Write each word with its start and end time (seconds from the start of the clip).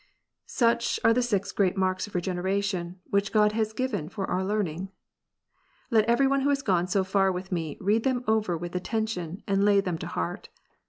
Such 0.47 0.99
are 1.03 1.13
the 1.13 1.21
six 1.21 1.51
great 1.51 1.77
marks 1.77 2.07
of 2.07 2.15
Regeneration, 2.15 2.99
which 3.11 3.31
God 3.31 3.51
has 3.51 3.71
given 3.71 4.09
for 4.09 4.25
our 4.25 4.43
learning. 4.43 4.89
Let 5.91 6.05
every 6.05 6.25
one 6.25 6.41
who 6.41 6.49
has 6.49 6.63
gone 6.63 6.87
so 6.87 7.03
far 7.03 7.31
with 7.31 7.51
me, 7.51 7.77
read 7.79 8.03
them 8.03 8.23
over 8.27 8.57
with 8.57 8.75
attention, 8.75 9.43
and 9.47 9.63
lay 9.63 9.79
them 9.79 9.99
to 9.99 10.07
heart. 10.07 10.49